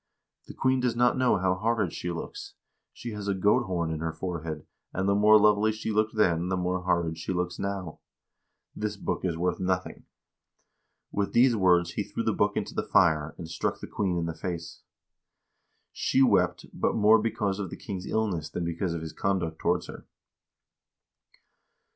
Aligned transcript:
The 0.47 0.55
queen 0.55 0.79
does 0.79 0.95
not 0.95 1.15
know 1.15 1.37
how 1.37 1.53
horrid 1.53 1.93
she 1.93 2.09
looks. 2.09 2.55
She 2.91 3.11
has 3.11 3.27
a 3.27 3.35
goat 3.35 3.65
horn 3.65 3.91
in 3.91 3.99
her 3.99 4.11
forehead, 4.11 4.65
and 4.91 5.07
the 5.07 5.13
more 5.13 5.39
lovely 5.39 5.71
she 5.71 5.91
looked 5.91 6.15
then, 6.15 6.47
the 6.49 6.57
more 6.57 6.81
horrid 6.81 7.19
she 7.19 7.31
looks 7.31 7.59
now. 7.59 7.99
This 8.75 8.97
book 8.97 9.23
is 9.23 9.37
worth 9.37 9.59
nothing." 9.59 10.05
With 11.11 11.33
these 11.33 11.55
words 11.55 11.91
he 11.91 12.03
threw 12.03 12.23
the 12.23 12.33
book 12.33 12.57
into 12.57 12.73
the 12.73 12.81
fire, 12.81 13.35
and 13.37 13.47
struck 13.47 13.79
the 13.79 13.85
queen 13.85 14.17
in 14.17 14.25
the 14.25 14.33
face. 14.33 14.81
She 15.91 16.23
wept, 16.23 16.65
but 16.73 16.95
more 16.95 17.21
be 17.21 17.29
cause 17.29 17.59
of 17.59 17.69
the 17.69 17.77
king's 17.77 18.07
illness 18.07 18.49
than 18.49 18.65
because 18.65 18.95
of 18.95 19.01
his 19.01 19.13
conduct 19.13 19.59
towards 19.59 19.85
her. 19.85 20.07